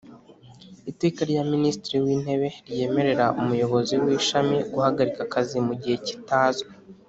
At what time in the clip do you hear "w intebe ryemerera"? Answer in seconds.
2.05-3.25